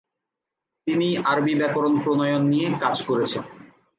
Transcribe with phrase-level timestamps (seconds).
[0.87, 3.43] তিনি আরবী ব্যাকরণ প্রণয়ন নিয়ে কাজ করেছেন।